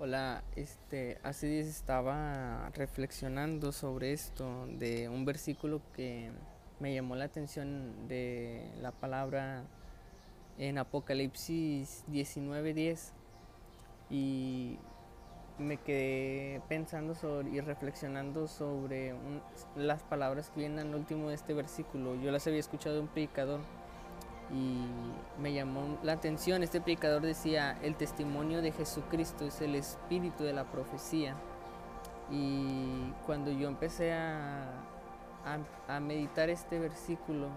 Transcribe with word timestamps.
Hola, 0.00 0.44
este, 0.54 1.18
hace 1.24 1.48
días 1.48 1.66
estaba 1.66 2.70
reflexionando 2.76 3.72
sobre 3.72 4.12
esto 4.12 4.68
de 4.68 5.08
un 5.08 5.24
versículo 5.24 5.82
que 5.92 6.30
me 6.78 6.94
llamó 6.94 7.16
la 7.16 7.24
atención 7.24 8.06
de 8.06 8.70
la 8.80 8.92
palabra 8.92 9.64
en 10.56 10.78
Apocalipsis 10.78 12.04
19:10 12.06 13.12
y 14.08 14.78
me 15.58 15.78
quedé 15.78 16.62
pensando 16.68 17.16
sobre, 17.16 17.50
y 17.50 17.60
reflexionando 17.60 18.46
sobre 18.46 19.16
las 19.74 20.04
palabras 20.04 20.50
que 20.50 20.60
vienen 20.60 20.78
al 20.78 20.94
último 20.94 21.30
de 21.30 21.34
este 21.34 21.54
versículo. 21.54 22.14
Yo 22.14 22.30
las 22.30 22.46
había 22.46 22.60
escuchado 22.60 22.94
de 22.94 23.00
un 23.00 23.08
predicador 23.08 23.62
y 24.54 24.87
me 25.40 25.52
llamó 25.52 25.98
la 26.02 26.12
atención. 26.12 26.62
Este 26.62 26.80
predicador 26.80 27.22
decía, 27.22 27.78
el 27.82 27.96
testimonio 27.96 28.62
de 28.62 28.72
Jesucristo 28.72 29.44
es 29.46 29.60
el 29.60 29.74
espíritu 29.74 30.44
de 30.44 30.52
la 30.52 30.64
profecía. 30.64 31.36
Y 32.30 33.12
cuando 33.24 33.50
yo 33.50 33.68
empecé 33.68 34.12
a, 34.12 34.66
a, 35.86 36.00
meditar 36.00 36.50
este 36.50 36.78
versículo, 36.78 37.48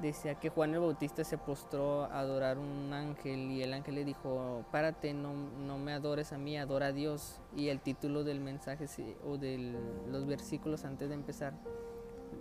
decía 0.00 0.36
que 0.36 0.50
Juan 0.50 0.74
el 0.74 0.80
Bautista 0.80 1.24
se 1.24 1.36
postró 1.36 2.04
a 2.04 2.20
adorar 2.20 2.58
un 2.58 2.92
ángel 2.92 3.50
y 3.50 3.62
el 3.62 3.72
ángel 3.72 3.96
le 3.96 4.04
dijo, 4.04 4.64
párate, 4.70 5.14
no, 5.14 5.32
no 5.34 5.78
me 5.78 5.92
adores 5.92 6.32
a 6.32 6.38
mí, 6.38 6.56
adora 6.56 6.86
a 6.86 6.92
Dios. 6.92 7.40
Y 7.56 7.68
el 7.68 7.80
título 7.80 8.22
del 8.22 8.40
mensaje 8.40 8.86
o 9.26 9.36
de 9.36 9.74
los 10.08 10.26
versículos 10.26 10.84
antes 10.84 11.08
de 11.08 11.14
empezar 11.14 11.54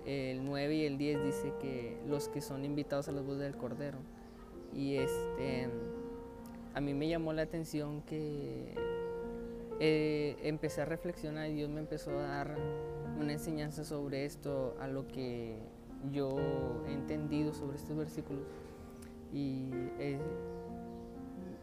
el 0.05 0.45
9 0.45 0.75
y 0.75 0.85
el 0.85 0.97
10 0.97 1.23
dice 1.23 1.53
que 1.59 1.99
los 2.07 2.29
que 2.29 2.41
son 2.41 2.63
invitados 2.63 3.07
a 3.07 3.11
las 3.11 3.25
voces 3.25 3.41
del 3.41 3.57
Cordero. 3.57 3.97
Y 4.73 4.97
este, 4.97 5.69
a 6.73 6.81
mí 6.81 6.93
me 6.93 7.07
llamó 7.07 7.33
la 7.33 7.43
atención 7.43 8.01
que 8.03 8.75
eh, 9.79 10.37
empecé 10.43 10.81
a 10.81 10.85
reflexionar 10.85 11.49
y 11.49 11.53
Dios 11.53 11.69
me 11.69 11.79
empezó 11.79 12.11
a 12.11 12.23
dar 12.23 12.57
una 13.19 13.33
enseñanza 13.33 13.83
sobre 13.83 14.25
esto, 14.25 14.75
a 14.79 14.87
lo 14.87 15.07
que 15.07 15.57
yo 16.11 16.37
he 16.87 16.93
entendido 16.93 17.53
sobre 17.53 17.77
estos 17.77 17.97
versículos. 17.97 18.43
Y 19.33 19.69
eh, 19.99 20.19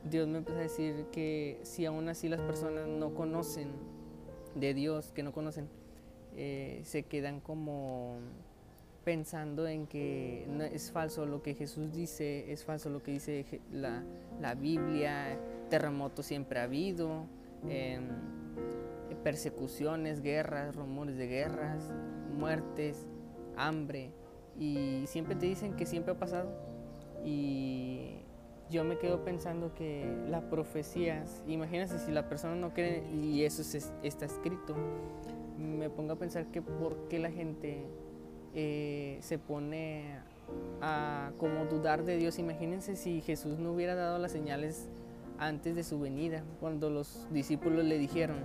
Dios 0.08 0.28
me 0.28 0.38
empezó 0.38 0.58
a 0.58 0.62
decir 0.62 1.06
que 1.10 1.60
si 1.62 1.86
aún 1.86 2.08
así 2.08 2.28
las 2.28 2.40
personas 2.40 2.86
no 2.88 3.14
conocen 3.14 3.72
de 4.54 4.74
Dios, 4.74 5.12
que 5.12 5.22
no 5.22 5.32
conocen, 5.32 5.68
eh, 6.36 6.80
se 6.84 7.04
quedan 7.04 7.40
como 7.40 8.16
pensando 9.04 9.68
en 9.68 9.86
que 9.86 10.46
es 10.72 10.90
falso 10.90 11.26
lo 11.26 11.42
que 11.42 11.54
Jesús 11.54 11.92
dice, 11.92 12.50
es 12.50 12.64
falso 12.64 12.88
lo 12.90 13.02
que 13.02 13.12
dice 13.12 13.44
la, 13.70 14.02
la 14.40 14.54
Biblia, 14.54 15.38
terremotos 15.68 16.26
siempre 16.26 16.60
ha 16.60 16.64
habido, 16.64 17.26
em, 17.68 18.08
persecuciones, 19.22 20.20
guerras, 20.20 20.74
rumores 20.74 21.16
de 21.16 21.26
guerras, 21.26 21.90
muertes, 22.36 23.06
hambre, 23.56 24.10
y 24.58 25.04
siempre 25.06 25.34
te 25.34 25.46
dicen 25.46 25.74
que 25.76 25.86
siempre 25.86 26.12
ha 26.12 26.18
pasado. 26.18 26.50
Y 27.24 28.18
yo 28.70 28.84
me 28.84 28.98
quedo 28.98 29.24
pensando 29.24 29.74
que 29.74 30.06
las 30.28 30.42
profecías, 30.44 31.42
imagínense 31.46 31.98
si 31.98 32.12
la 32.12 32.28
persona 32.28 32.54
no 32.54 32.74
cree 32.74 33.02
y 33.12 33.44
eso 33.44 33.62
está 34.02 34.26
escrito, 34.26 34.74
me 35.58 35.88
pongo 35.90 36.12
a 36.12 36.16
pensar 36.16 36.46
que 36.50 36.60
por 36.60 37.08
qué 37.08 37.18
la 37.18 37.30
gente 37.30 37.86
eh, 38.54 39.18
se 39.20 39.38
pone 39.38 40.18
a 40.80 41.32
como 41.38 41.64
dudar 41.66 42.04
de 42.04 42.16
Dios. 42.16 42.38
Imagínense 42.38 42.96
si 42.96 43.20
Jesús 43.20 43.58
no 43.58 43.72
hubiera 43.72 43.94
dado 43.94 44.18
las 44.18 44.32
señales 44.32 44.88
antes 45.38 45.74
de 45.74 45.82
su 45.82 45.98
venida, 45.98 46.44
cuando 46.60 46.90
los 46.90 47.26
discípulos 47.32 47.84
le 47.84 47.98
dijeron, 47.98 48.38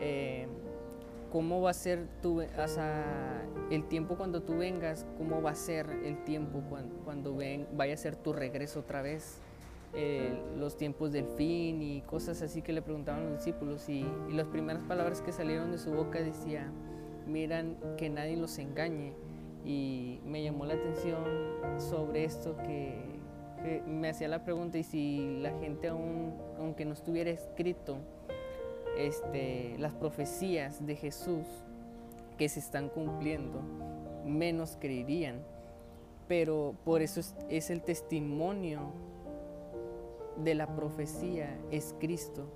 eh, 0.00 0.48
¿cómo 1.30 1.60
va 1.60 1.70
a 1.70 1.74
ser 1.74 2.08
tu, 2.20 2.40
el 2.40 3.84
tiempo 3.88 4.16
cuando 4.16 4.42
tú 4.42 4.58
vengas? 4.58 5.06
¿Cómo 5.16 5.40
va 5.40 5.50
a 5.50 5.54
ser 5.54 5.88
el 6.04 6.24
tiempo 6.24 6.62
cuando, 6.68 6.96
cuando 7.04 7.38
vaya 7.72 7.94
a 7.94 7.96
ser 7.96 8.16
tu 8.16 8.32
regreso 8.32 8.80
otra 8.80 9.02
vez? 9.02 9.40
Eh, 9.94 10.32
los 10.58 10.78
tiempos 10.78 11.12
del 11.12 11.26
fin 11.26 11.82
y 11.82 12.00
cosas 12.02 12.40
así 12.40 12.62
que 12.62 12.72
le 12.72 12.80
preguntaban 12.80 13.24
los 13.24 13.36
discípulos 13.36 13.90
y, 13.90 14.06
las 14.30 14.46
primeras 14.46 14.82
palabras 14.84 15.20
que 15.20 15.32
salieron 15.32 15.70
de 15.70 15.76
su 15.76 15.92
boca 15.92 16.18
decía, 16.18 16.72
miran 17.26 17.76
que 17.96 18.10
nadie 18.10 18.36
los 18.36 18.58
engañe 18.58 19.12
y 19.64 20.20
me 20.24 20.42
llamó 20.42 20.66
la 20.66 20.74
atención 20.74 21.24
sobre 21.78 22.24
esto 22.24 22.56
que, 22.58 23.12
me 23.86 24.08
hacía 24.08 24.26
la 24.26 24.42
pregunta 24.44 24.76
y 24.76 24.82
si 24.82 25.38
la 25.40 25.52
gente 25.60 25.86
aún, 25.86 26.34
aunque 26.58 26.84
no 26.84 26.94
estuviera 26.94 27.30
escrito, 27.30 27.98
este, 28.98 29.76
las 29.78 29.94
profecías 29.94 30.84
de 30.84 30.96
Jesús 30.96 31.46
que 32.38 32.48
se 32.48 32.58
están 32.58 32.88
cumpliendo, 32.88 33.60
menos 34.26 34.76
creerían. 34.80 35.44
Pero 36.26 36.74
por 36.84 37.02
eso 37.02 37.20
es 37.48 37.70
el 37.70 37.82
testimonio 37.82 38.80
de 40.36 40.54
la 40.54 40.74
profecía 40.74 41.56
es 41.70 41.94
Cristo. 42.00 42.46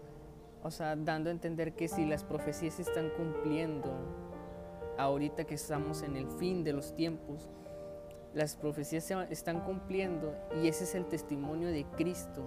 O 0.62 0.70
sea, 0.70 0.96
dando 0.96 1.30
a 1.30 1.32
entender 1.32 1.74
que 1.74 1.88
si 1.88 2.04
las 2.04 2.24
profecías 2.24 2.74
se 2.74 2.82
están 2.82 3.10
cumpliendo, 3.16 3.92
ahorita 4.98 5.44
que 5.44 5.54
estamos 5.54 6.02
en 6.02 6.16
el 6.16 6.26
fin 6.26 6.64
de 6.64 6.72
los 6.72 6.94
tiempos, 6.94 7.48
las 8.34 8.56
profecías 8.56 9.04
se 9.04 9.14
están 9.30 9.60
cumpliendo 9.62 10.34
y 10.62 10.68
ese 10.68 10.84
es 10.84 10.94
el 10.94 11.06
testimonio 11.06 11.68
de 11.68 11.86
Cristo, 11.96 12.42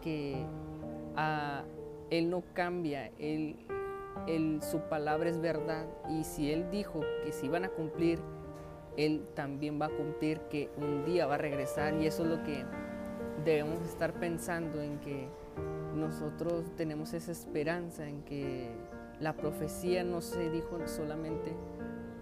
que 0.00 0.46
ah, 1.16 1.64
Él 2.10 2.30
no 2.30 2.42
cambia, 2.52 3.10
él, 3.18 3.56
su 4.62 4.78
palabra 4.88 5.28
es 5.28 5.40
verdad 5.40 5.86
y 6.08 6.22
si 6.22 6.52
Él 6.52 6.70
dijo 6.70 7.00
que 7.24 7.32
se 7.32 7.46
iban 7.46 7.64
a 7.64 7.68
cumplir, 7.68 8.20
Él 8.96 9.24
también 9.34 9.80
va 9.80 9.86
a 9.86 9.90
cumplir 9.90 10.40
que 10.42 10.70
un 10.76 11.04
día 11.04 11.26
va 11.26 11.34
a 11.34 11.38
regresar 11.38 11.94
y 12.00 12.06
eso 12.06 12.22
es 12.22 12.30
lo 12.30 12.44
que 12.44 12.64
debemos 13.44 13.82
estar 13.82 14.14
pensando 14.14 14.80
en 14.80 15.00
que 15.00 15.28
nosotros 15.96 16.64
tenemos 16.76 17.12
esa 17.12 17.32
esperanza 17.32 18.08
en 18.08 18.22
que 18.22 18.70
la 19.20 19.36
profecía 19.36 20.04
no 20.04 20.20
se 20.20 20.50
dijo 20.50 20.78
solamente 20.86 21.52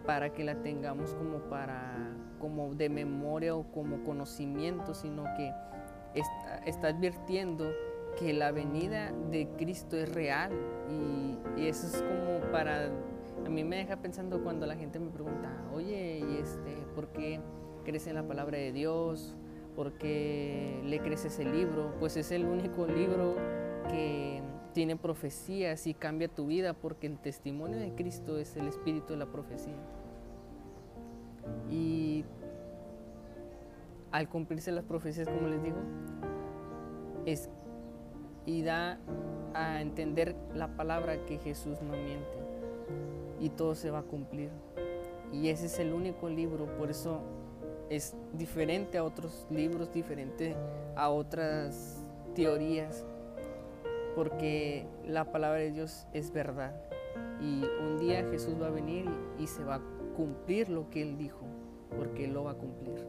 para 0.06 0.32
que 0.32 0.44
la 0.44 0.56
tengamos 0.62 1.14
como 1.14 1.38
para 1.48 2.14
como 2.38 2.74
de 2.74 2.88
memoria 2.88 3.54
o 3.54 3.64
como 3.70 4.02
conocimiento, 4.02 4.94
sino 4.94 5.24
que 5.36 5.52
está, 6.66 6.88
advirtiendo 6.88 7.70
que 8.18 8.32
la 8.32 8.50
venida 8.50 9.12
de 9.30 9.48
Cristo 9.56 9.96
es 9.96 10.12
real 10.12 10.52
y, 10.90 11.38
eso 11.62 11.86
es 11.86 12.02
como 12.02 12.50
para 12.50 12.90
a 13.46 13.48
mí 13.48 13.62
me 13.62 13.76
deja 13.76 13.96
pensando 13.96 14.42
cuando 14.42 14.66
la 14.66 14.74
gente 14.74 14.98
me 14.98 15.10
pregunta, 15.10 15.48
oye, 15.72 16.18
¿y 16.18 16.38
este, 16.38 16.76
¿por 16.94 17.08
qué 17.08 17.40
crees 17.84 18.06
en 18.06 18.14
la 18.14 18.26
palabra 18.26 18.58
de 18.58 18.72
Dios? 18.72 19.36
porque 19.74 20.80
le 20.84 20.98
crees 21.00 21.24
ese 21.24 21.44
libro, 21.44 21.94
pues 21.98 22.16
es 22.16 22.30
el 22.30 22.44
único 22.44 22.86
libro 22.86 23.36
que 23.88 24.42
tiene 24.72 24.96
profecías 24.96 25.86
y 25.86 25.94
cambia 25.94 26.28
tu 26.28 26.46
vida, 26.46 26.74
porque 26.74 27.06
el 27.06 27.18
testimonio 27.18 27.78
de 27.78 27.94
Cristo 27.94 28.38
es 28.38 28.56
el 28.56 28.68
espíritu 28.68 29.12
de 29.12 29.18
la 29.18 29.26
profecía. 29.26 29.76
Y 31.70 32.24
al 34.10 34.28
cumplirse 34.28 34.72
las 34.72 34.84
profecías, 34.84 35.28
como 35.28 35.48
les 35.48 35.62
digo, 35.62 35.78
es 37.26 37.50
y 38.44 38.62
da 38.62 38.98
a 39.54 39.80
entender 39.80 40.34
la 40.54 40.76
palabra 40.76 41.24
que 41.26 41.38
Jesús 41.38 41.80
no 41.82 41.92
miente 41.92 42.38
y 43.40 43.50
todo 43.50 43.74
se 43.74 43.90
va 43.90 44.00
a 44.00 44.02
cumplir. 44.02 44.50
Y 45.32 45.48
ese 45.48 45.66
es 45.66 45.78
el 45.78 45.92
único 45.92 46.28
libro, 46.28 46.66
por 46.76 46.90
eso 46.90 47.20
es 47.88 48.14
diferente 48.32 48.98
a 48.98 49.04
otros 49.04 49.46
libros, 49.50 49.92
diferente 49.92 50.54
a 50.96 51.08
otras 51.08 52.04
teorías, 52.34 53.04
porque 54.14 54.86
la 55.06 55.30
palabra 55.32 55.58
de 55.58 55.72
Dios 55.72 56.06
es 56.12 56.32
verdad. 56.32 56.74
Y 57.40 57.64
un 57.80 57.98
día 57.98 58.24
Jesús 58.30 58.54
va 58.60 58.68
a 58.68 58.70
venir 58.70 59.06
y, 59.38 59.46
se 59.46 59.64
va 59.64 59.76
a 59.76 59.80
cumplir 60.16 60.68
lo 60.68 60.88
que 60.90 61.02
Él 61.02 61.18
dijo, 61.18 61.44
porque 61.96 62.24
Él 62.24 62.34
lo 62.34 62.44
va 62.44 62.52
a 62.52 62.54
cumplir. 62.54 63.06